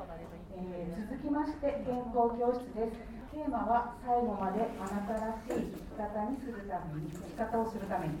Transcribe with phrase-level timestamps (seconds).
[0.00, 2.96] えー、続きまして健康教室です。
[3.36, 8.14] テーマは最後まであなたらしい生き方にするために生き方をするために。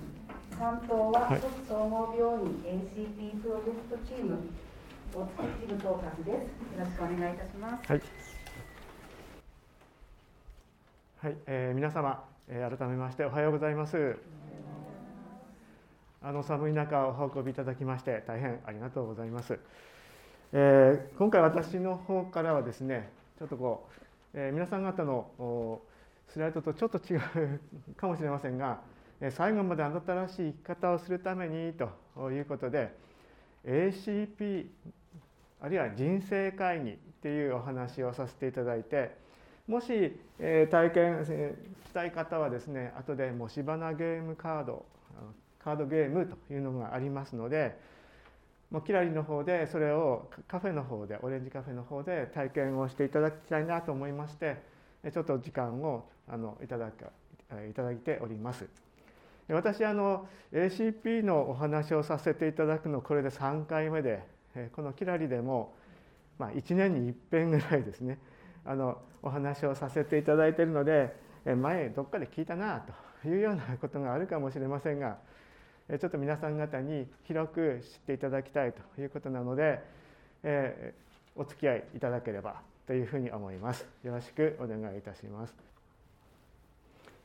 [0.58, 4.36] 担当は都市総合病院 ACP プロジェクトチーム
[5.14, 6.52] 大月支部統括です。
[6.76, 7.90] よろしくお願いいたします。
[7.90, 8.02] はい
[11.22, 14.18] はい、えー、皆様、えー、改めましておはようございます。
[16.22, 19.58] あの寒い中お運びいただきまして大変ありがとうございます。
[20.52, 23.08] えー、今回私の方からはですね
[23.38, 23.86] ちょっとこ
[24.34, 25.80] う、えー、皆さん方の
[26.28, 27.20] スライドとちょっと違う
[27.96, 28.80] かもしれませんが
[29.30, 32.92] 最後まであなたらしい生き方をするためにということで
[33.64, 34.66] ACP
[35.60, 39.14] あるいは人生会議っていうお話をさせていただいて
[39.68, 44.84] もし、え体験したい方はですね後でもし花ゲームカード
[45.62, 47.78] カードゲームというのがありますので
[48.70, 54.62] もうキラリの方でそれをカフェの方でオレンジカフェの方で体験をしていただきたいなと思いまして
[55.12, 57.04] ちょっと時間をあのいただく
[57.68, 58.68] いただいております。
[59.48, 64.22] 私あの ACP のお話をさせていただくのこれで3回目で
[64.72, 65.74] このキラリでも、
[66.38, 68.18] まあ、1年にいっぺんぐらいですね
[68.64, 72.84] あのお話をさせていただいているので前どっかで聞いたな
[73.22, 75.18] というようなことがあるかもしれませんが
[75.98, 79.80] ちょっと皆さん方に広く知っていただきたいということなので、
[80.44, 83.86] えー、お付き合いいただければというふうに思います。
[84.04, 85.54] よろしくお願いいたします。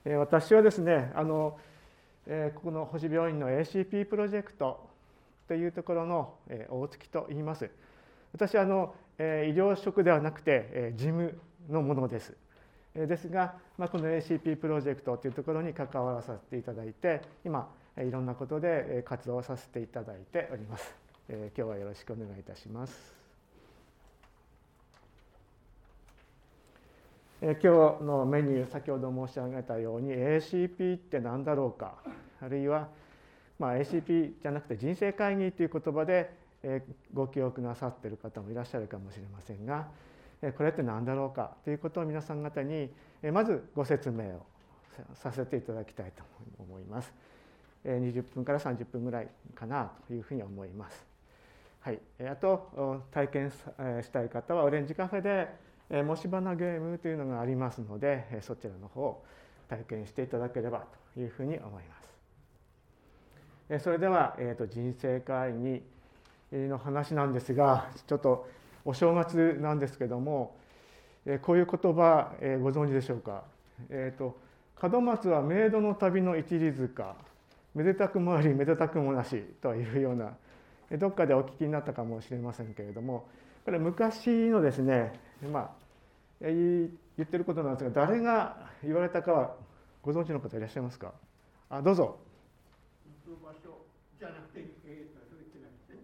[0.03, 1.59] えー、私はですねあの、
[2.25, 4.89] えー、ここの星病院の ACP プロジェクト
[5.47, 7.69] というところの、えー、大月と言います。
[8.33, 12.35] 私はあの、えー、医療職ではなくて、えー、事務のものです。
[12.95, 20.95] ですが、まあ、この ACP プロジェクトというところに関わらさせていただいて今いろんなことで活動させていただいております。
[21.29, 23.15] 今日はよろしくお願いいたします。
[27.41, 27.67] 今日
[28.03, 31.95] のメニュー先ほど申し上げたように ACP って何だろうか
[32.41, 32.87] あるいは、
[33.59, 36.31] まあ、ACP じゃなくて人生会議という言葉で
[37.13, 39.87] ご記憶なさっている方もいらっしゃるかもしれませんが
[40.57, 42.89] これって何だろうかということを皆さん方に
[43.31, 44.45] まずご説明を
[45.13, 46.23] させていただきたいと
[46.57, 47.13] 思います。
[47.85, 51.05] 20分から30分ぐらいかなというふうに思います。
[51.81, 59.23] はい、あと体験したい方はオレンジカフェでもし花ゲームというのがありますのでそちらの方を
[59.69, 61.95] 体験していただければというふうに思いま
[63.77, 63.83] す。
[63.83, 65.83] それでは、えー、と人生会議
[66.51, 68.47] の話なんですがちょっと
[68.83, 70.55] お正月なんですけども
[71.43, 72.31] こういう言葉
[72.61, 73.43] ご存知でしょうか？
[73.89, 74.43] えーと
[74.81, 77.15] 門松はメイドの旅の一里塚
[77.75, 80.35] めでたくもありめでたくもなしというような
[80.97, 83.27] どっかでお聞きになったかもしれませんけれども
[83.65, 85.13] これ昔のですね
[85.51, 85.71] まあ
[86.41, 86.89] 言
[87.21, 89.55] ってることなんですが誰が言われたかは
[90.01, 91.13] ご存知の方いらっしゃいますか？
[91.69, 92.17] あどうぞ。
[94.19, 95.99] じゃなくて、えー、そう言ってないですね。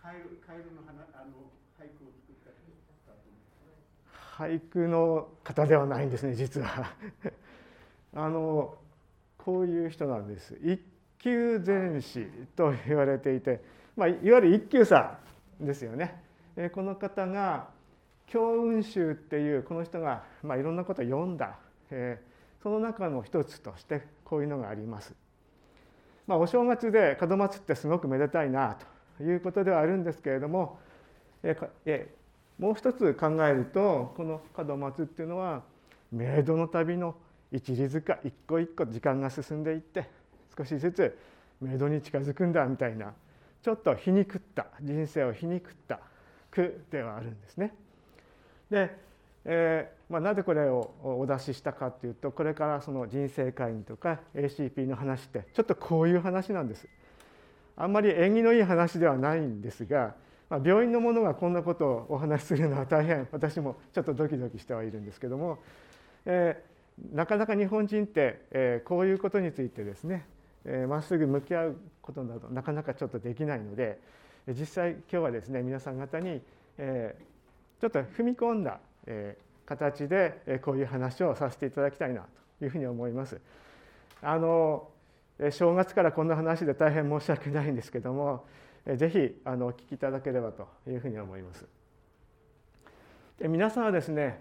[0.00, 2.50] カエルカエルの花あの俳句を作った
[4.42, 6.94] 俳句の方ではないんですね実は。
[8.14, 8.76] あの
[9.44, 10.80] こういう人なんです一
[11.18, 13.62] 級前士と言われていて、
[13.96, 15.18] まあ、いわゆる一級さ
[15.62, 16.22] んですよね。
[16.72, 17.68] この方が
[18.26, 21.56] 強運集っていうこの人が、まあ、いろんなことを読んだ、
[21.90, 22.20] え、
[22.62, 25.14] その中の一つとしてこういうのがあります。
[26.26, 28.78] まあ、お正月で門松ってすごくめでたいな
[29.18, 30.78] ということではあるんですけれども、
[31.42, 32.06] えー、
[32.58, 35.62] もう一つ考えるとこの門松っていうのは
[36.14, 37.14] 冥土の旅の
[37.54, 40.10] 一里塚一個一個時間が進んでいって
[40.56, 41.16] 少しずつ
[41.60, 43.14] メイドに近づくんだみたいな
[43.62, 46.00] ちょっと皮肉った人生を皮肉った
[46.50, 47.72] 句ではあるんですね。
[48.70, 48.96] で、
[49.44, 56.88] えーまあ、なぜこれをお出ししたかっていうとこれからその人生会議とか ACP の話ってちょっとこういう話なんです。
[57.76, 60.14] あんまり縁起のいい話ではないんですが、
[60.50, 65.58] まあ、病院の者がこんなことをお話しするのは大変私もちょっとドキドキしてはいるんですけども、
[66.26, 66.73] えー、
[67.12, 70.26] なかなか日本人って、えー、こういうことについてですね
[70.64, 73.98] ま、えー、っすぐ向き合うことなどなかなかちょっとできないので
[74.48, 76.40] 実際今日はですね皆さん方に、
[76.78, 82.24] えー、ちょっと踏み込んだ、えー、形で、えー、こういう話をさせていただきたいな
[82.58, 83.40] というふうに思います。
[84.22, 84.88] あの
[85.50, 88.46] 正月からこんな話で大変申し訳ないんですけども
[88.86, 91.66] ぜひあのお聞きいただければというふうに思います。
[93.40, 94.40] で皆さんはですね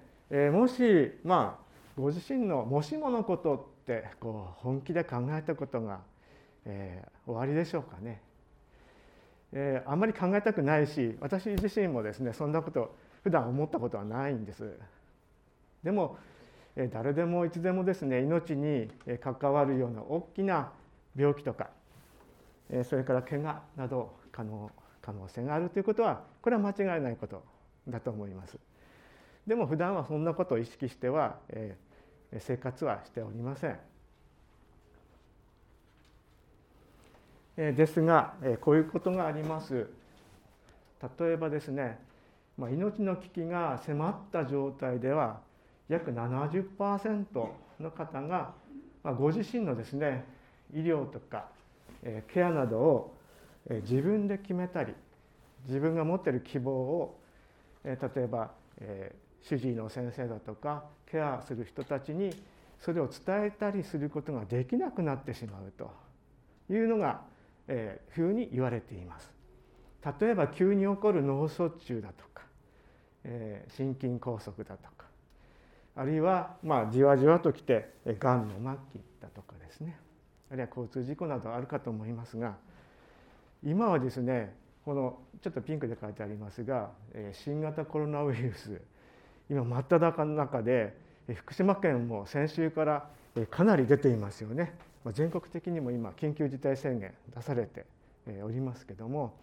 [0.51, 1.63] もしまあ
[1.97, 6.01] ご自身のもしものことってこう本気で考えたことが、
[6.65, 8.21] えー、終わりでしょうかね。
[9.51, 14.77] えー、あんまり考えたくないし私自身もですねそんなこと普段思ったことはないんです。
[15.83, 16.17] でも
[16.91, 18.89] 誰でもいつでもですね命に
[19.21, 20.71] 関わるような大きな
[21.15, 21.69] 病気とか
[22.83, 27.43] それから怪我など可能可能性があるということはこれは間違いないこと
[27.87, 28.57] だと思います。
[29.45, 31.35] でも普段はそんなことを意識しては
[32.39, 33.77] 生活はしておりません。
[37.75, 39.87] ですがこういうことがあります。
[41.19, 41.99] 例えばですね
[42.57, 45.41] まあ命の危機が迫った状態では
[45.89, 47.25] 約70%
[47.79, 48.53] の方が
[49.03, 50.23] まあご自身のですね
[50.73, 51.47] 医療とか
[52.33, 53.17] ケアなどを
[53.69, 54.93] 自分で決めたり
[55.67, 57.19] 自分が持っている希望を
[57.83, 58.51] 例えば
[59.43, 62.33] 主治医の先生だとかケアする人たちに
[62.79, 65.91] それを伝えたりすることができなくなってしまうと
[66.73, 67.21] いうのが、
[67.67, 69.31] えー、ふうに言われています。
[70.19, 72.43] 例えば急に起こる脳卒中だとか、
[73.23, 75.05] えー、心筋梗塞だとか
[75.95, 78.55] あるいはまあじわじわときてがんの
[78.91, 79.97] 末期だとかですね
[80.51, 82.55] あるいは交通事故などあるかと思いますが
[83.63, 84.53] 今はですね
[84.83, 86.89] このちょっとピンクで書いてありますが
[87.31, 88.81] 新型コロナウイルス
[89.49, 90.95] 今真っ只中の中で
[91.35, 93.09] 福島県も先週から
[93.49, 94.73] かなり出ていますよね
[95.13, 97.85] 全国的にも今緊急事態宣言出されて
[98.43, 99.33] おりますけども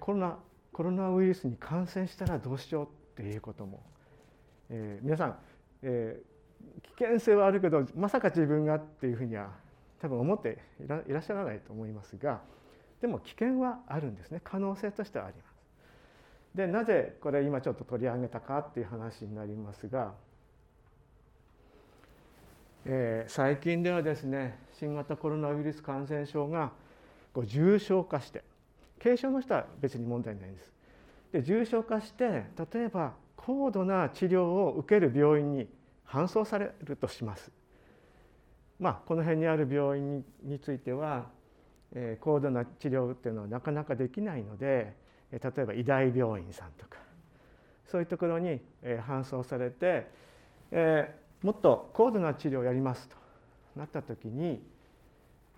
[0.00, 0.38] コロナ
[0.72, 3.80] コロナウイルスに感染したらどうしようっていうことも、
[4.70, 5.36] えー、皆さん、
[5.82, 9.50] えー、危険性はあるけどまさか自分がっていうふうには
[10.00, 12.40] 多分思っていらっしゃらないと思いますが
[13.00, 15.53] でも危険はあるんですね可能性としてはあります。
[16.54, 20.12] でなぜこれ今ちょっと取り上げたかっていう話になりますが、
[22.84, 26.70] えー、最近ではですね新型コロナウイルス感染症が
[27.32, 28.44] こう重症化して
[29.02, 30.72] 軽症の人は別に問題ないんです。
[31.32, 35.68] で重症化して例えば高度な治療を受ける病院に
[36.06, 37.50] 搬送されるとします。
[38.78, 41.26] まあ、この辺にある病院については、
[41.92, 44.94] えー、高度な治療っていうのはなかなかできないので
[45.42, 46.98] 例えば医大病院さんとか
[47.86, 50.06] そういうところに搬送されて、
[50.72, 53.16] え、もっと高度な治療をやりますと
[53.76, 54.62] なった時に、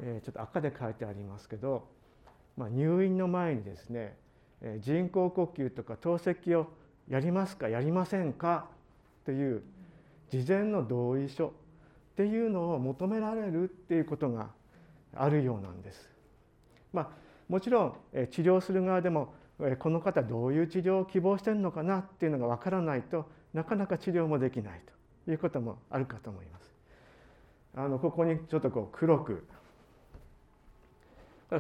[0.01, 1.89] え、ちょっと赤で書いてありますけど、
[2.57, 4.17] ま、入院の前にですね
[4.81, 6.67] 人工呼吸とか透析を
[7.09, 8.69] やりますかやりませんか
[9.25, 9.63] という
[10.31, 11.51] 事前の同意書っ
[12.17, 14.51] ていうのを求められるっていうことが
[15.15, 16.11] あるようなんです。
[16.93, 17.09] まあ、
[17.49, 17.95] もちろん
[18.31, 19.35] 治療する側でも
[19.79, 24.81] この方どういう治療を希望してるのかなっていうのが分からないとなかなか治療もできない
[25.25, 26.71] ということもあるかと思います。
[27.75, 29.47] あのここにちょっとこう黒く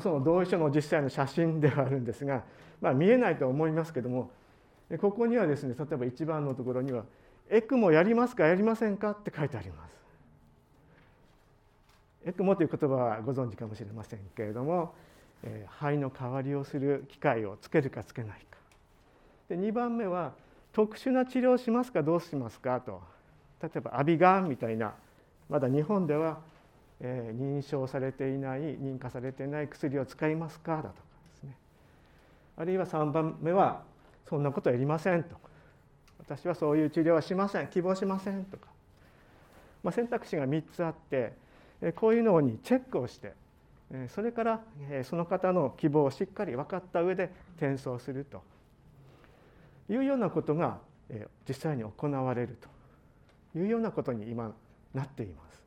[0.01, 2.43] その同意書の実際の写真ではあるんですが、
[2.81, 4.31] まあ、見えないと思いますけども
[5.01, 7.05] ここにはですね例えば一番のところには
[7.49, 9.97] 「エクモやりますかやりませんか?」って書いてあります。
[12.25, 14.95] エクモという言葉はご存知かもしれませんけれども
[15.81, 18.59] 肺の代わりをする機械をつけるかつけないか。
[19.49, 20.33] で2番目は
[20.73, 22.81] 特殊な治療をしますかどうしますか？
[22.81, 23.01] と。
[23.63, 24.95] 例えばアビガンみたいな
[25.49, 26.39] まだ日本では、
[27.01, 30.77] え、認証されていない認可されていない薬を使いますか？
[30.77, 30.93] だとか
[31.33, 31.57] ですね。
[32.57, 33.83] あるいは3番目は
[34.29, 35.37] そんなことやりませんと
[36.19, 38.67] 私はそういう治療はしません希望しませんとか、
[39.85, 41.33] まあ、選択肢が3つあって
[41.95, 43.35] こういうのにチェックをして
[44.09, 44.61] それから
[45.05, 48.43] その方の希望をしっかり分かった上で転送すると
[49.89, 50.79] いうようなことが
[51.49, 52.59] 実際に行われる
[53.55, 54.53] というようなことに今
[54.93, 55.63] なっています。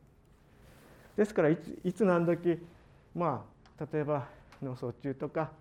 [1.16, 1.58] ですからい
[1.94, 2.62] つ何時
[3.16, 3.46] ま
[3.78, 4.28] あ例えば
[4.62, 5.52] 脳卒中とか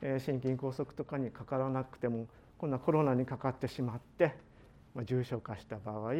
[0.00, 2.26] 心筋梗塞とかにかからなくても
[2.58, 4.34] こんなコロナにかかってしまって
[5.04, 6.12] 重症化した場合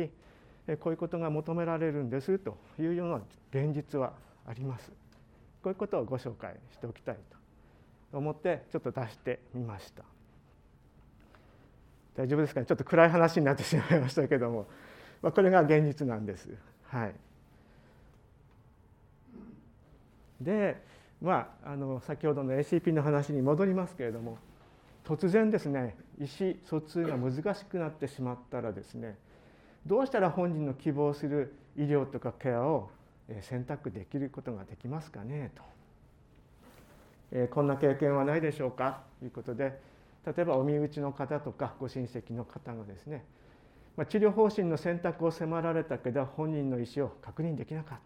[0.78, 3.20] こういうことが求められるんですというような
[3.52, 4.12] 現実は
[4.46, 4.92] あります。
[5.62, 7.16] こういうことをご紹介しておきたい
[8.12, 10.02] と思ってちょっと出してみました。
[12.16, 12.66] 大丈夫ですかね？
[12.66, 14.66] ちょっと暗い話になってしまいましたけども、
[15.22, 16.48] まあ、これが現実なんです。
[16.84, 17.14] はい。
[20.40, 20.82] で
[21.20, 24.38] まああの先ほどの ACP の話に戻りますけれども
[25.04, 29.18] 突然ですね意思疎通が難しくなってしまったらですね
[29.84, 32.90] どうしたら本人の希望する医療とかケアを
[33.42, 35.62] 選択できることができますかねと、
[37.32, 39.78] えこんな経験はないでしょうかということで
[40.26, 43.24] 例えばお身内の方とかご親戚の方がですね、
[43.96, 47.98] ま治療方針の選択を迫られたけど本人の意思を確認できなかっ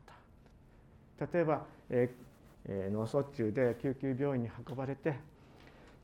[1.19, 1.27] た。
[1.33, 5.15] 例えば、えー、脳卒中で救急病院に運ばれて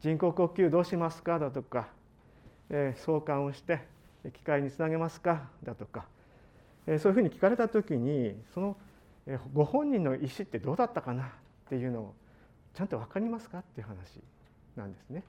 [0.00, 1.89] 人工呼吸どうしますかだとか、
[2.71, 3.81] えー、相関をして
[4.33, 6.07] 機械につなげますかだとか、
[6.87, 8.77] えー、そういうふうに聞かれた時にその、
[9.53, 11.27] ご本人の意思ってどうだったかなっ
[11.69, 12.15] ていうのを
[12.75, 14.21] ちゃんと分かりますかっていう話
[14.77, 15.25] なんですね。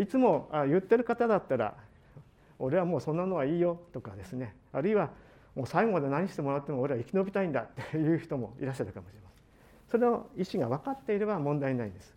[0.00, 1.74] いつもあ言ってる方だったら
[2.58, 5.10] 「俺はもうそんなのはいいよ」とかですねあるいは
[5.54, 9.42] 「もう最後まで何してもらっても俺は生き延びたいんだ」っていう人もいらっしゃるかもしれません。
[9.88, 12.16] それの意思が分かっていれば問題ないです。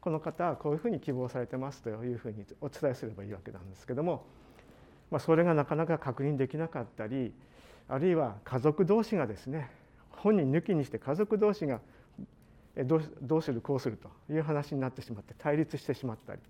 [0.00, 4.24] この方はこういうふうに希望されてますというふうにお伝えすればいいわけなんですけども、
[5.10, 7.34] まあ、それがなかなか確認できなかったり
[7.90, 9.70] あるいは家族同士がですね
[10.10, 11.80] 本人抜きにして家族同士が
[12.84, 16.40] どうどうするこうするという話になってしまって対立してしまったり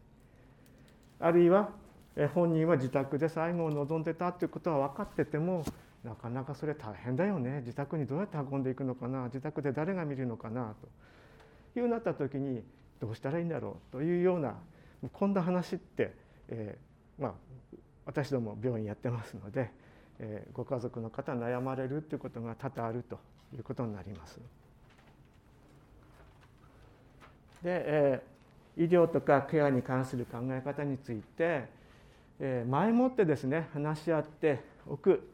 [1.18, 1.70] あるいは
[2.34, 5.64] 本人は自宅で最後を望んでたということは分かってても
[6.04, 7.60] なかなかそれ大変だよね。
[7.60, 9.24] 自宅にどうやって運んでいくのかな。
[9.24, 10.74] 自宅で誰が見るのかな
[11.74, 12.62] というなった時に
[13.00, 14.54] どうしたらいいんだろうというような
[15.12, 16.14] こんな話って、
[16.48, 17.32] えー、まあ
[18.06, 19.70] 私ども病院やってますので、
[20.20, 23.18] え、ご家族の方悩まれるということが多々あると
[23.54, 24.38] いうことになります。
[27.62, 28.22] で、え、
[28.76, 31.64] 医療とかケアに関する考え方について、
[32.38, 35.28] え、前もってですね話し合っておく、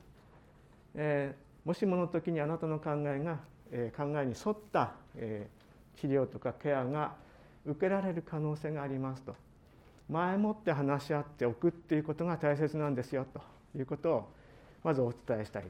[0.94, 3.40] え、もしもの時にあなたの考えが、
[3.72, 5.48] え、考えに沿った、え、
[5.96, 7.14] 治療とかケアが
[7.64, 9.34] 受けられる可能性がありますと
[10.08, 13.40] 前もって話し合っておくっていうことが大切なんですよと
[13.76, 14.28] いうことを
[14.86, 15.64] まずお伝えしたい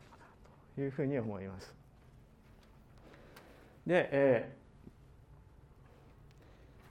[0.74, 1.74] というふうに思います。
[3.86, 4.52] で、え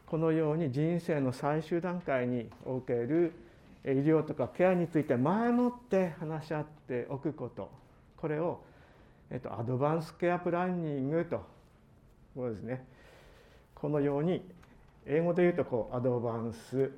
[0.07, 3.31] ー、このように人生の最終段階における
[3.83, 7.69] 医療とかケアについて前もって話し合っておくこと。
[8.17, 8.63] これを、
[9.29, 11.45] えっと、アドバンスケアプランニングと
[12.33, 12.87] こうですね。
[13.75, 14.43] このように
[15.05, 16.89] 英語で言うとこうアドバンス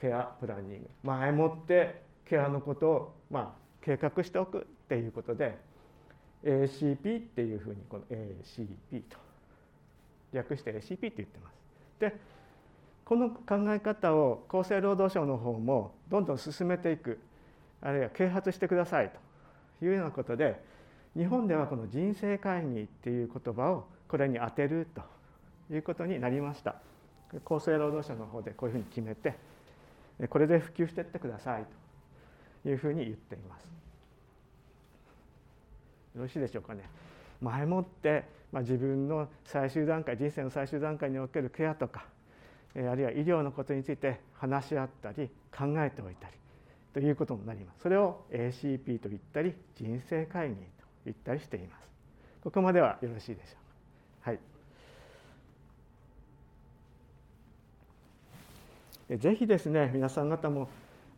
[0.00, 5.56] ケアプランニング前もってケアのことをまあ計画しておくっていうことで
[6.44, 9.18] ACP っていうふうにこの ACP と。
[10.32, 11.54] 略して ACP って言ってます。
[11.98, 12.16] で
[13.04, 17.18] この考え方を厚生労働省の方もどんどん進めていく。
[17.82, 19.10] あるいは啓発してください
[19.80, 19.84] と。
[19.84, 20.62] いうようなことで
[21.16, 25.02] 日本ではこの人生会議っていう言葉をこれに当てると。
[25.72, 26.76] いうことになりました。
[27.44, 29.36] 厚生労働省の方でこういうふうに決めて
[30.28, 31.68] これで普及してってくださいと。
[32.66, 33.62] いうふうに言っています。
[36.16, 36.88] よろしいでしょうかね。
[37.40, 42.04] 前もって、まあ、自分の最終段階人生の最終段階におけるケアとか
[42.76, 46.34] あるいは医療のことについて話し合ったり考えておいたり
[46.94, 47.82] ということになります。
[47.82, 50.60] それを ACP と言ったり人生会議と
[51.04, 51.88] 言ったりしています。
[52.42, 53.56] ここまではよろしいでしょ
[54.22, 54.30] うか。
[54.30, 54.36] は
[59.16, 59.18] い。
[59.18, 60.68] ぜひですね皆さん方も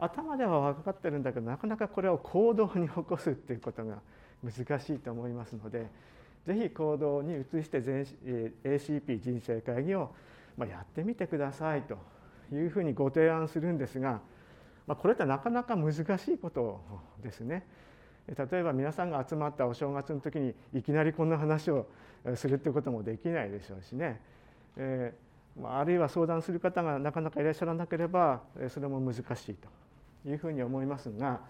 [0.05, 3.99] 頭では分かってるんだけどなかなかこれを行動に起こすっていうことが
[4.43, 5.87] 難しいと思いますので
[6.47, 10.11] ぜひ行動に移して ACP 人生会議を
[10.59, 11.97] やってみてくださいと
[12.53, 14.21] いうふうにご提案するんですが
[14.89, 16.01] これってなかなか難し
[16.33, 16.81] いこと
[17.23, 17.65] ですね。
[18.29, 21.87] 例えば皆さんが集まったお正月の時にいきなりこんな話を
[22.35, 24.21] するってこともできないでしょうしね。
[24.77, 25.33] えー
[25.65, 28.41] あるいは相談する方がなかなかいらっしゃらなければ
[28.71, 29.69] それも難しいと
[30.27, 31.41] いうふうに思いますが、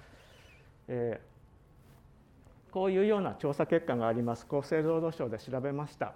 [0.89, 4.47] えー、こういうような調査結果があります。
[4.51, 6.15] 厚生労働省で調べました、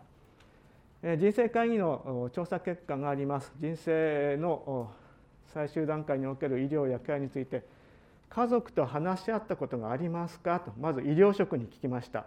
[1.02, 3.52] えー、人生会議の調査結果があります。
[3.60, 4.90] 人生の
[5.52, 7.64] 最終段階における医療やケアについて
[8.28, 10.60] 家族と話し合ったことがありますか？
[10.60, 12.26] とまず医療職に聞きました、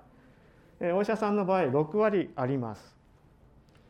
[0.80, 2.96] えー、お医者さんの場合6割あります。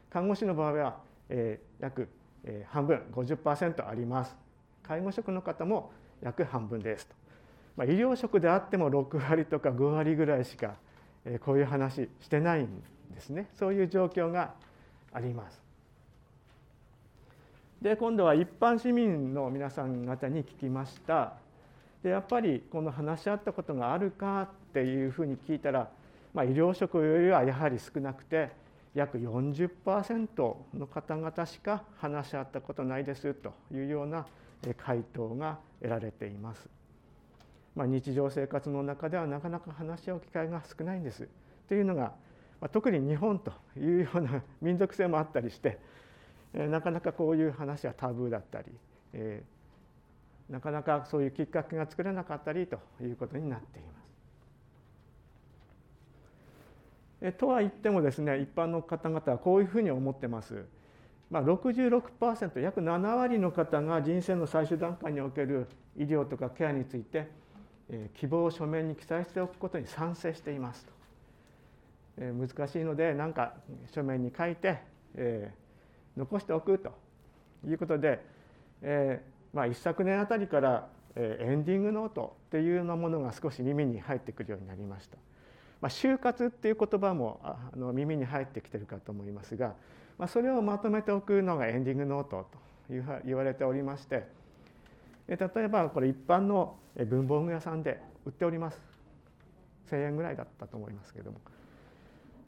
[0.10, 2.10] 看護師の場合はえー、約、
[2.70, 4.36] 半分50%あります。
[4.82, 7.16] 介護職の方も約半分ですと、
[7.78, 10.76] まあ、医療職であっても6割とか5割ぐらいしか、
[11.46, 12.84] こういう話してないん
[13.14, 13.50] ですね。
[13.54, 14.54] そういう状況が
[15.14, 15.62] あります。
[17.82, 21.34] で今度は一般市民の皆さん方に聞きました。
[22.04, 25.90] でやっぱりこの話し合ったことがあるかっていうふうに聞いたら、
[26.34, 28.52] まあ、医療職よりはやはり少なくて
[28.94, 34.26] 約40%の方々しか話し合ったことないですというような
[34.78, 36.70] 回答が得られています。
[37.76, 41.30] まあ、日常生活の中ではなかなか話し合う機会が少ないんです
[41.68, 42.14] というのが、
[42.60, 45.80] まあ、特に日本というような 民族性もあったりして、
[46.54, 48.68] なかなかこういう話はタブーだったり、
[49.14, 54.00] えー、なかなかそういうきっかけが作れなかったりということになっています。
[57.22, 60.66] えとは言ってもですね一般の方々はこういうふうに思ってます。
[61.30, 67.28] まあ、66%約7割の方が人生の最終段階における医療とかケアについて、
[67.90, 70.92] えー、希望を書面に記載しておくことに賛成していますと、
[72.18, 73.54] えー、難しいので何か
[73.94, 74.80] 書面に書いて、
[75.16, 76.92] えー、残しておくと
[77.68, 78.24] いうことで、
[78.82, 85.18] えーまあ、一昨年あたりから、えー、エンディングノートっていうようなものが少し耳に入ってくるようになりました。
[85.82, 89.76] まあ、就活っていう言葉もあの耳に入ってきてるかと思いますが
[90.20, 92.46] まあ、それをまとめておくのがエンディングノート
[92.88, 94.28] という言われておりまして
[95.28, 98.80] 例えばこれ一般の文房具屋さんで売っております
[99.90, 101.40] 1,000円ぐらいだったと思いますけども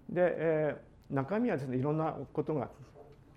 [0.10, 2.70] で、えー、中身はですねいろんなことが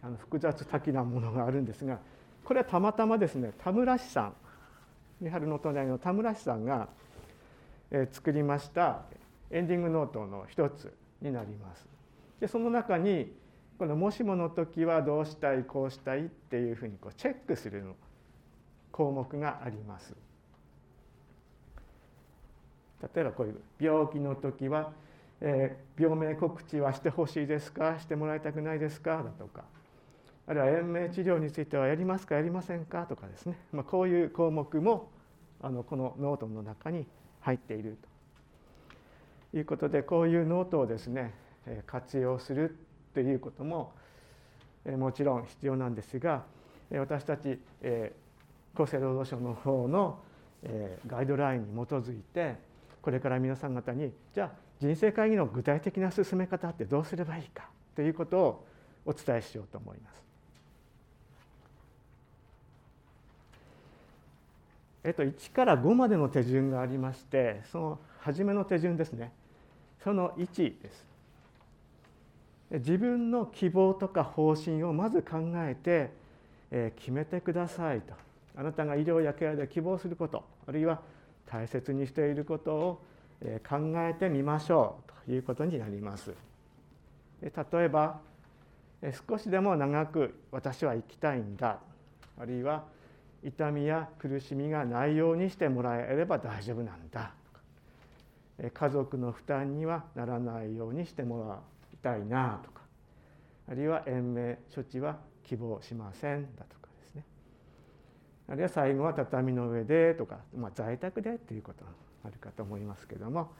[0.02, 2.00] あの複雑多岐なものがあるんですが
[2.44, 4.34] これはたまたまですね田村氏さん
[5.20, 6.88] 三春の隣の田村氏さんが、
[7.90, 9.02] え、作りました
[9.50, 11.86] エンディングノートの一つになります。
[12.40, 13.32] でその中に
[13.78, 17.84] このもしもの時はどうしたいこうしたいっていうふうにこうチェックする
[18.92, 20.14] 項目があります。
[23.14, 24.92] 例えばこういう病気の時は、
[25.40, 27.98] えー、病名告知はしてほしいですか？
[27.98, 29.22] してもらいたくないですか？
[29.22, 29.64] だとか。
[30.46, 32.36] あるいは延命治療についてはやりますか？
[32.36, 33.06] やりませんか？
[33.06, 35.10] とかですね、まあ、こういう項目も
[35.60, 37.06] あのこのノートの中に
[37.40, 37.98] 入っている
[39.52, 39.58] と。
[39.58, 41.34] いうことでこういうノートをですね
[41.86, 42.78] 活用する。
[43.14, 43.92] ということも
[44.84, 46.42] もちろん必要なんですが
[46.90, 47.58] 私たち
[48.74, 50.18] 厚生労働省の方の
[51.06, 52.56] ガイドラインに基づいて
[53.00, 58.66] これから皆さん方にじゃあ人生会議の具体的な進め方ってどうすればいいかということを
[59.06, 60.24] お伝えしようと思います。
[65.04, 69.32] えっと、1から5までの手順がありましてその初めの手順ですね
[70.02, 71.13] その1です
[72.78, 76.10] 自分の希望とか方針をまず考えて
[76.96, 78.14] 決めてくださいと。
[78.56, 81.00] あなたが医療やケアで希望することあるいは
[81.46, 83.02] 大切にしていることを
[83.68, 86.32] 考えてみましょうということになります。
[87.42, 88.20] 例えば
[89.28, 91.78] 少しでも長く私は生きたいんだ。
[92.38, 92.84] あるいは
[93.44, 97.32] 痛みや苦しみがないようにしてもらえれば大丈夫なんだ。
[98.72, 101.73] 家族の負担にはならないようにしてもら
[102.04, 102.82] たいなとか
[103.68, 107.24] あるいは延命処置は希望しませんだとかですね
[108.48, 111.90] あるいは最後は畳の上でとか、まあ、在宅でということが
[112.26, 113.50] あるかと思いますけども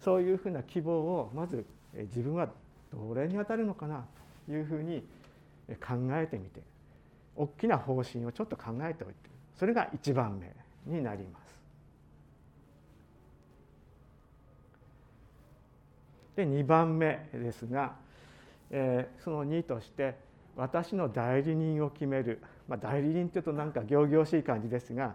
[0.00, 2.48] そういうふうな希望をまず自分は
[2.90, 4.06] どれに当たるのかな
[4.46, 5.04] というふうに
[5.68, 6.62] 考えてみて
[7.36, 9.14] 大きな方針をちょっと考えておいて
[9.58, 10.52] それが1番目
[10.86, 11.49] になります。
[16.40, 17.92] で2番目ですが、
[18.70, 20.16] えー、その2として
[20.56, 25.14] 私の代理人を決める、まあ、代理人っていうとなんか仰々しい感じですが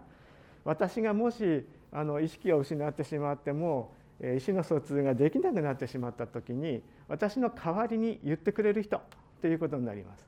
[0.64, 9.00] 私がもしあの意識を失ってしまっても意思の疎通ができなくなってしまった時に私の代わりに言ってくれる人
[9.40, 10.26] ということになります。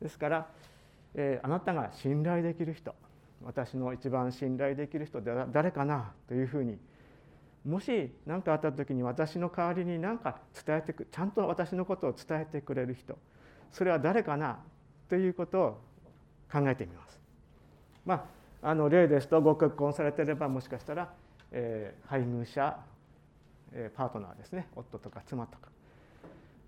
[0.00, 0.46] ですから、
[1.14, 2.94] えー、あなたが信頼できる人
[3.44, 6.78] 私の一番信頼できる人誰かなというふうに
[7.66, 13.18] もし何かあった時に私の代わりに何か伝えてくちゃんと私のことを伝えてくれる人
[13.72, 14.58] それは誰かな
[15.08, 15.80] ということを
[16.50, 17.20] 考えてみます。
[18.06, 18.26] ま
[18.62, 21.12] あ、あの例ですとご結婚されてればもしかしたら、
[21.52, 22.78] えー、配偶者、
[23.72, 25.68] えー、パートナーですね夫とか妻とか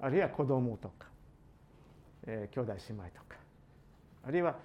[0.01, 1.07] あるいは子供とか、
[2.27, 3.37] えー、兄弟姉妹とか
[4.27, 4.57] あるいは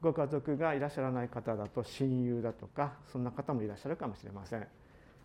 [0.00, 4.66] ご家族がいらっしゃらない方だと親友だとかそんな方もいらっしゃるかもしれません。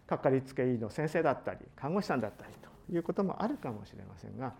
[0.08, 4.54] かかりつけ医の先生だったり看護師さんだったりということもあるかもしれませんが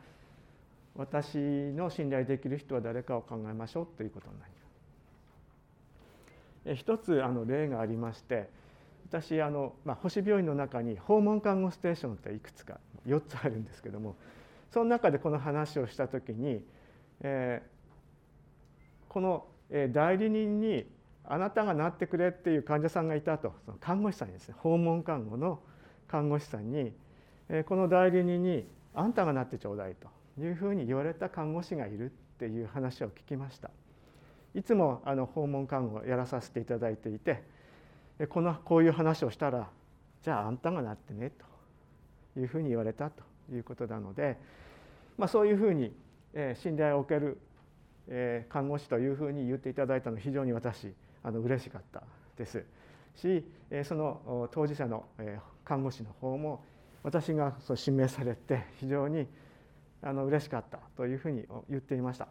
[0.96, 4.56] 私の信頼できる人は誰かを考えましょうということになりま
[6.74, 6.76] す。
[6.76, 8.50] 一つあの例がありまして
[9.08, 14.16] 私あの、まあ、星病院の中に訪問看護ステーションっていくつか4つあるんですけども
[14.72, 16.66] その中でこの話をした時に、
[17.22, 19.46] えー、この
[19.92, 20.88] 代理人に
[21.28, 23.54] あなたがなってくれっていう患者さんがいたと。
[23.66, 25.60] その看護師さんにですね訪問看護の
[26.08, 26.94] 看護師さんに
[27.66, 29.96] この代理人に「あんたがなってちょうだい」
[30.38, 33.70] というふうに言われた看護師がいるっていう話を聞きました。
[34.54, 37.44] いつもあの訪問看護をやらさせていただいていて
[38.30, 39.70] このこういう話をしたら
[40.24, 41.32] 「じゃああんたがなってね」
[42.34, 44.38] というふうに言われたということなので、
[45.18, 45.94] まあ、そういうふうに
[46.56, 50.94] 信頼を受ける看護師というふうに言っていただいたのは非常に私
[51.26, 52.04] あの嬉しかった
[52.38, 52.64] です。
[53.16, 53.44] し
[53.84, 55.06] その当事者の
[55.64, 56.64] 看護師の方も
[57.02, 59.28] 私が指名されて非常に
[60.04, 62.28] あの嬉しかったというふうに言っていました。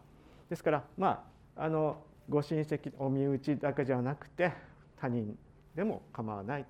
[0.49, 1.27] ですからま
[1.57, 1.97] ああの
[2.29, 4.53] ご親戚お身内だけじゃなくて
[4.97, 5.37] 他人
[5.75, 6.65] でも構わない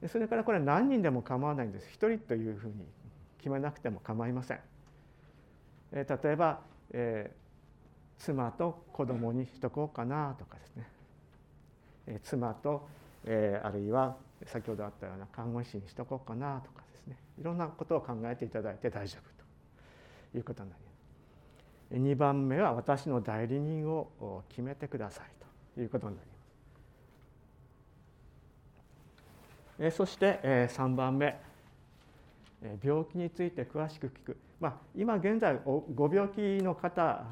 [0.00, 1.88] でそれからこれは何人でも構わないんです。
[1.90, 2.74] 一人というふうに
[3.38, 4.60] 決めなくても構いません。
[5.92, 6.60] 例えば、
[6.92, 10.88] えー、妻と子供にしとこうかなとかですね、
[12.22, 12.88] 妻と、
[13.24, 17.16] え、あるいは先ほどあったような看護師にしとこうかなとかですね。
[17.40, 19.42] いろんなことを考えていただいて大丈夫と。
[20.34, 22.12] いうことになります。
[22.12, 25.26] 2番目は私の代理人を決めてください
[25.74, 25.80] と。
[25.80, 26.28] いうことになり
[29.78, 29.96] ます。
[29.96, 31.38] そして3番目。
[32.82, 37.24] 病気について詳しく聞く、まあ、今現在ご病気の方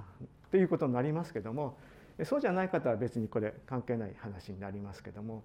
[0.50, 1.76] ということになりますけども
[2.24, 5.42] そうじゃない方は別にこれ関係ない話になりますけども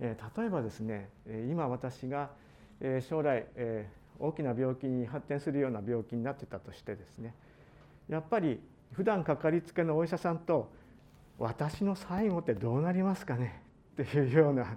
[0.00, 0.08] 例
[0.44, 1.08] えばですね
[1.50, 2.30] 今私が
[3.00, 3.46] 将来
[4.18, 7.34] 大きな病気に発展するような病気になってたとしてですね
[8.08, 8.60] やっぱり
[8.92, 10.70] 普段かかりつけのお医者さんと
[11.38, 13.62] 私の最後ってどうなりますかね？
[14.00, 14.76] っていうような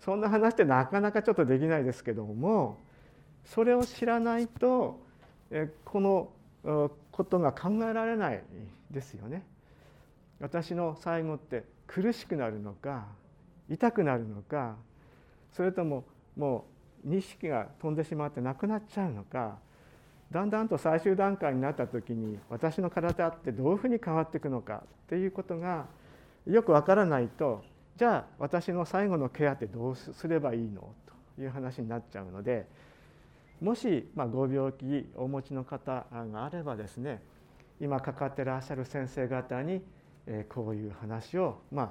[0.00, 2.78] そんな話ってなかなかちょっとできないですけども
[3.44, 5.00] それを知らないと
[5.84, 6.30] この
[7.10, 8.42] ことが考えられない
[8.90, 9.42] ですよね。
[10.42, 13.06] 私の最後って苦しくなるのか
[13.70, 14.74] 痛くなるのか
[15.52, 16.04] それとも
[16.36, 16.66] も
[17.04, 19.58] う認識が飛んでしまってなくなっちゃうのか
[20.32, 25.86] だんだんと最終段階になった時に私の体ってどういうふうに変わっていくのかっていうことが
[26.46, 27.62] よくわからないと
[27.96, 30.92] じゃあ私の最後のケアってどうすればいいの？
[31.36, 32.66] という話になっちゃうので
[33.60, 37.22] もし、まあ、ご病気お持ちの方があればですね
[37.80, 39.82] 今かかってらっしゃる先生方に
[40.26, 41.90] えこういう話をまあ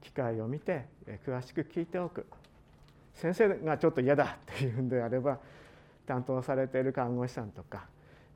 [0.00, 2.26] 機会を見てえ詳しく聞いておく。
[3.14, 5.38] 先生がちょっと嫌だっていうんであれば
[6.06, 7.86] 担当されている看護師さんとか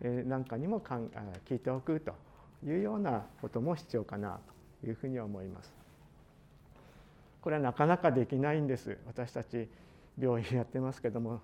[0.02, 1.08] えなんかにもかん
[1.48, 2.14] 聞いておくと
[2.64, 4.38] いうようなことも必要かな
[4.80, 5.74] というふうに思います。
[7.40, 8.98] これはなかなかできないんです。
[9.06, 9.68] 私たち
[10.20, 11.40] 病院やってますけども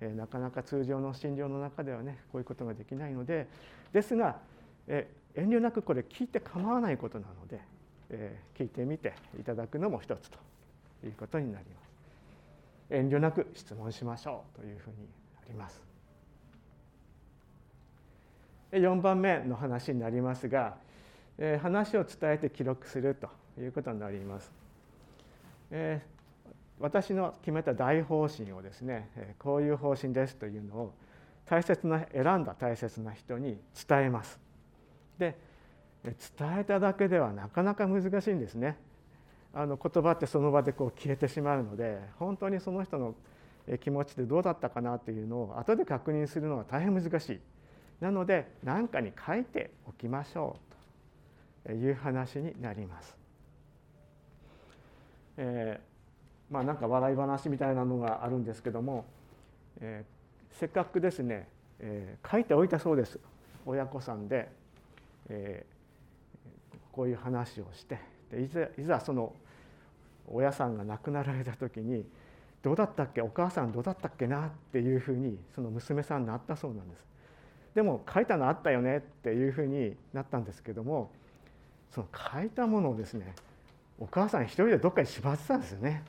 [0.00, 3.46] えなかなか通常の診療の中ではねこういうことができないので。
[3.92, 4.38] ですが
[5.34, 7.60] 遠慮なくこれ聞いて構わないことなので
[8.10, 10.38] え聞いてみていただくのも一つと
[11.04, 11.84] いうことになります。
[12.90, 14.96] 遠慮なく質問しましょうというふうに
[15.38, 15.82] あります。
[18.72, 20.76] 4番目の話になりますが
[21.38, 23.28] え話を伝えて記録すると
[23.60, 24.52] いうことになります。
[25.70, 26.02] え
[26.80, 30.94] 私の決めた大方針をですねえこういう方針ですというのを
[31.46, 34.38] 大切な選んだ大切な人に伝えます。
[35.18, 35.36] で
[36.02, 36.14] 伝
[36.58, 38.76] えただけではなかなか難しいんですね。
[39.54, 43.14] あの言葉ってその場でこう消えてしまうので本当にその人の
[43.80, 47.40] 気持ちでどうだったかなというのを後で確認するのは大変難しい
[48.00, 50.56] なので何かに書いておきましょ
[51.64, 53.16] うという話になります。
[55.36, 59.04] えー、まあなんか笑い話みたいなのがあるんですけども、
[59.80, 61.48] えー、せっかくですね、
[61.78, 63.18] えー、書いておいたそうです
[63.66, 64.50] 親子さんで、
[65.28, 67.98] えー、こういう話をして
[68.30, 69.32] でいざいざその
[70.26, 72.04] 親さんが亡くなられた時に
[72.62, 73.20] どうだったっけ？
[73.20, 74.46] お母さんどうだったっけな？
[74.46, 77.04] っていうふうにその娘さんになったそうなんです。
[77.74, 81.10] でも書いたのあったよねっていうふうになったんですけども
[81.90, 83.34] その書いたものをですね
[83.98, 86.04] お母さん一人でどっかにしまってたんですよね。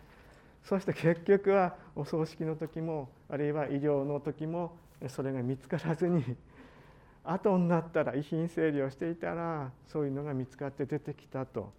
[0.63, 4.77] そして結局はお葬式の時もあるいは医療の時も
[5.09, 6.23] それが見つからずに
[7.25, 11.73] 後になったら遺品整理をしていたらそういうのが見つかって出てきたと。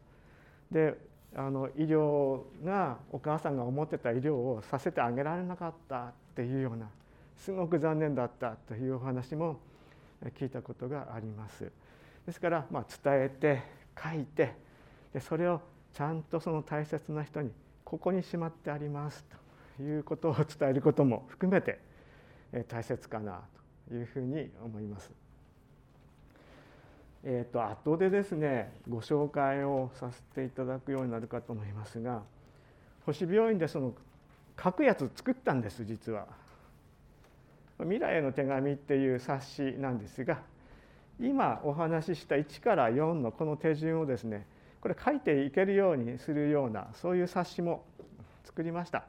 [0.71, 0.97] で
[1.35, 6.89] あの医療がお母さんが思ってた医療をさせてあげられなかったっていうような
[7.37, 9.61] すごく残念だったというお話も
[10.39, 11.71] 聞いたことがあります。
[12.25, 13.63] ですから、まあ、伝えて
[14.03, 14.55] 書いて
[15.13, 15.61] でそれを
[15.93, 17.51] ちゃんとその大切な人に
[17.85, 19.25] ここにしまってあります
[19.77, 21.79] ということを伝えることも含めて
[22.69, 23.43] 大切かな
[23.89, 25.26] というふうに思います。
[27.29, 32.23] えーと、後でですねご紹介をさせていただくようになるかと思いますが
[33.05, 33.95] 星病院でその
[34.62, 36.27] 書くやつ作ったんです実は。
[37.79, 40.39] 未来への手紙っていう冊子なんですが
[41.21, 44.47] 今お話しした1から4のこの手順をですね
[44.81, 47.85] これ書いていけるようにするようなそういう冊子も
[48.45, 49.05] 作りました。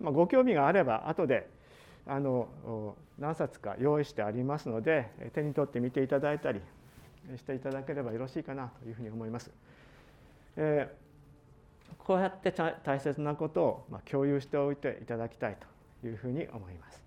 [0.00, 1.50] まあ、ご興味があれば後で
[2.06, 6.62] あの何冊か用意してありますので手に取って見ていただいたり
[7.36, 9.50] していただければよろしいかなというふうに思います。
[10.56, 12.52] えー、こうやって
[12.84, 15.56] 大切なことをま共有しておいていただきたい
[16.00, 17.02] というふうに思います。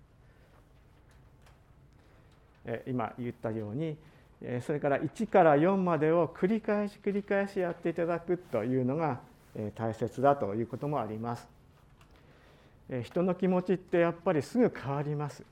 [2.64, 3.96] えー、今言ったように
[4.40, 9.20] えそれから1から4までを繰り返し繰り返しやっていただくというのが
[9.54, 11.48] え大切だということもあります。
[13.04, 15.42] 人の気持ちってやっぱりすぐ変わります。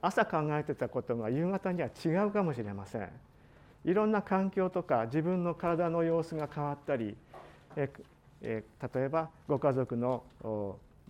[0.00, 3.08] 朝考えてたことが夕方には違うかもしれません。
[3.84, 7.16] いろんな環境とか自分の体の様子が変わったり
[7.76, 7.90] え
[8.42, 10.22] え例えばご家族の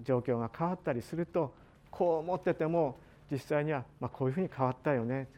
[0.02, 1.54] 状況が変わったりすると
[1.90, 2.98] こう思ってても
[3.30, 5.28] 実際にはまこういうふうに変わったよね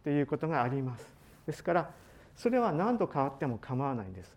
[0.00, 1.06] っていうことがあります。
[1.46, 1.90] ですから
[2.36, 4.36] それは何度変わっても構わないんです。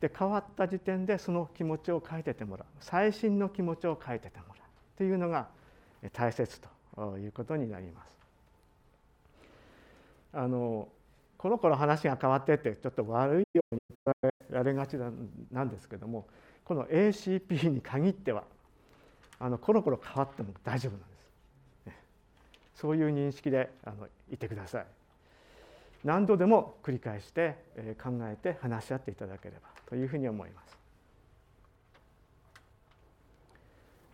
[0.00, 4.56] で変わった時点でその気持ちを書いててもらう最新の気持ちを書いててもらう
[4.98, 5.46] というのが
[6.12, 6.68] 大切と
[7.18, 8.12] いうことになります。
[10.34, 10.88] あの
[11.36, 13.80] この頃話が変わってってちょっと悪いように
[14.50, 14.96] 言われがち
[15.50, 16.26] なんですけども
[16.64, 18.44] この ACP に限っては
[19.40, 21.12] あのコロコロ変わっても大丈夫なんです。
[22.76, 24.86] そういう認識であのいてください。
[26.04, 27.56] 何度でも繰り返して
[28.02, 30.81] 考えて話し合っていただければというふうに思います。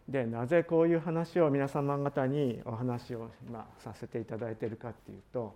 [0.09, 5.55] でなぜこういう話を皆様方にお話を今させていただいているかっていうと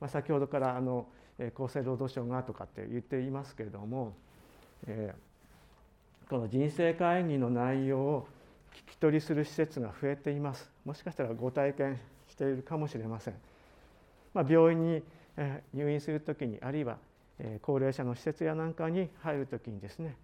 [0.00, 1.06] まあ、先ほどからあの
[1.38, 4.14] 厚生労働省がとかって言っていますけれども、
[4.86, 8.28] えー、この人生会議の内容を
[8.86, 10.70] 聞き取りする施設が増えています。
[10.84, 13.34] もしかしたらご体験しているかもしれません、
[14.34, 15.02] まあ、病院に
[15.72, 16.98] 入院する時にあるいは
[17.62, 20.16] 高齢者の施設やなんかに入る時にですね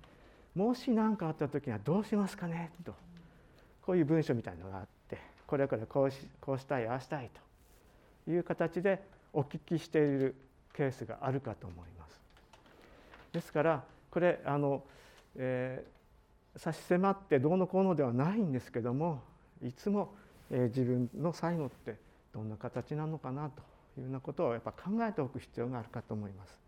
[0.54, 2.94] もし何かあった時にはどうしますかねと。
[3.84, 7.30] こういう文書みたいなのがあってこれからこうしこうしたいああしたい
[8.24, 10.34] という形でお聞きしている
[10.72, 12.20] ケースがあるかと思います。
[13.32, 14.82] ですからこれあの、
[15.36, 19.22] えー、差し迫ってどうのこうのではないんですけども
[19.62, 20.14] いつも、
[20.50, 21.96] えー、自分の最後って
[22.32, 23.60] どんな形なのかなと
[23.98, 26.58] いうようなことをやっぱ考えておく必要があるかと思います。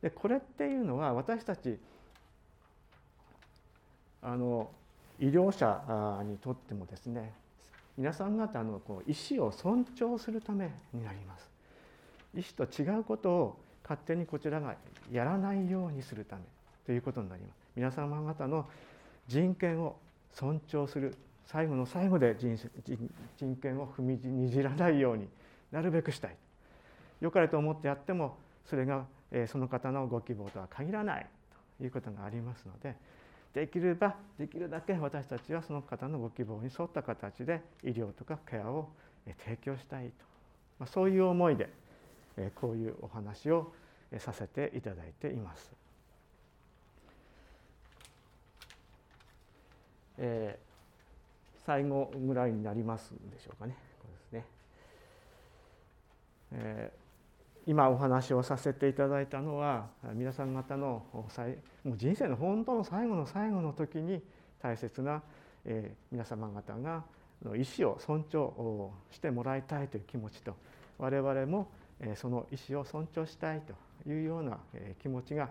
[0.00, 1.78] でこれっていうのは私たち
[4.22, 4.70] あの
[5.20, 7.32] 医療者にとってもですね
[7.96, 11.54] 皆さん方のこう意思を尊重するためになります。
[12.36, 14.74] 意思と違うことを勝手にこちらが
[15.12, 16.42] やらないようにするため
[16.86, 18.66] ということになります皆様方の
[19.28, 19.96] 人権を
[20.32, 21.14] 尊重する
[21.46, 22.58] 最後の最後で人
[23.36, 25.28] 人権を踏みにじらないように
[25.70, 26.36] なるべくしたい
[27.20, 29.04] 良かれと思ってやってもそれが
[29.46, 31.26] その方のご希望とは限らない
[31.78, 32.96] ということがありますので
[33.54, 38.88] できればできるだけ私たちはその方のご希望に沿った形で医療とかケアを
[39.44, 40.12] 提供したいと、
[40.80, 41.70] まあ、そういう思いで
[42.56, 43.72] こういうお話を
[44.18, 45.72] させていただいています。
[50.18, 53.76] えー、最後ぐらいになりますでしょうかね。
[54.00, 54.44] これですね
[56.52, 57.03] えー、
[57.66, 61.26] 今お話をさせていただいたのは皆さん方のも
[61.86, 64.22] う人生の本当の最後の最後の時に
[64.62, 65.22] 大切な、
[65.64, 67.04] えー、皆様方が
[67.56, 70.54] 意思を尊重してもらいたいという気持ちと
[70.98, 71.68] 我々も
[72.00, 75.48] えその意思を尊重したいというようなえ気持ちが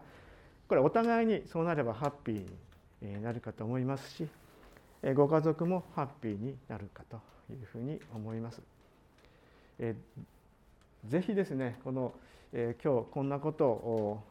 [0.67, 4.27] これお互いにそうなればハッピーになるかと思いますし
[5.01, 7.17] えご家族もハッピーになるかと
[7.51, 8.61] いうふうに思います。
[9.79, 9.95] え
[11.05, 12.13] ぜひですねこの
[12.53, 14.23] え今日こんなことを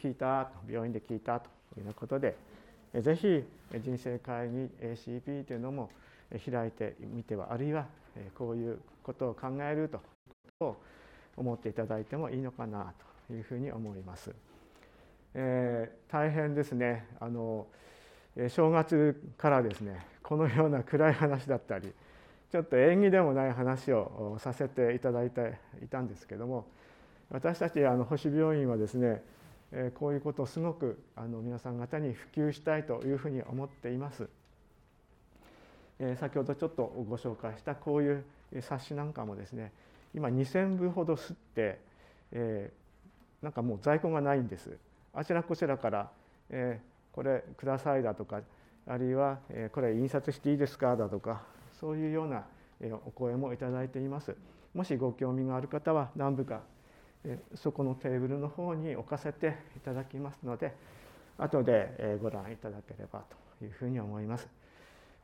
[0.00, 1.48] 聞いた病院で聞いたと
[1.78, 2.36] いうことで
[2.94, 3.42] ぜひ
[3.80, 5.90] 人生会議 ACP というのも
[6.30, 10.00] 開いてみてはあるいはえこういうことを考えるというこ
[10.58, 10.76] とを
[11.36, 12.92] 思っていただいてもいいのかな
[13.28, 14.34] というふうに思います。
[15.34, 17.66] えー、大変ですねあの
[18.48, 21.92] 正月からですねこのような暗い話だったり
[22.50, 26.66] ちょっと縁起でもない話をさせていただいていたんですけども
[27.30, 29.22] 私たちあの星病院はですね
[29.94, 34.28] こういうことをすごくあの皆さん方に普及したいというふうに思っています。
[36.18, 38.24] 先ほどちょっとご紹介したこういう
[38.60, 39.72] 冊子なんかもですね
[40.14, 41.78] 今2,000部ほど吸って、
[42.32, 44.76] えー、なんかもう在庫がないんです
[45.14, 46.10] あちらこちらから、
[46.50, 48.42] えー、これくださいだとか
[48.86, 51.42] あるいは、えー、これ印刷していいですかだとか
[51.80, 52.44] そういうような、
[53.06, 54.36] お声もいただいています。
[54.74, 56.60] もしご興味がある方は何部か、
[57.54, 60.74] そこのテーブルの方に置かせていただきますので
[61.38, 63.24] 後で、ご覧いただければ
[63.58, 64.48] というふうに思います。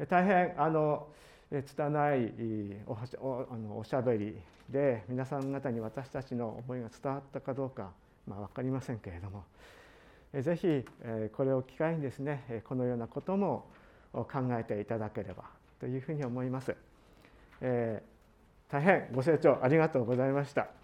[0.09, 1.07] 大変あの
[1.51, 2.33] 拙い
[2.87, 7.91] おしゃべりで皆さん方に私たちの思いが伝わったかどうか、
[8.27, 9.45] まあ、分かりませんけれども
[10.33, 10.85] ぜひ
[11.37, 13.67] これを機会にですねこのようなことも
[14.13, 15.45] 考えていただければ
[15.83, 16.77] というふうに思います。
[17.61, 20.82] えー、大変ご清聴ありがとうございました。